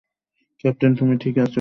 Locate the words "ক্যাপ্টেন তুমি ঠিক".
0.59-1.35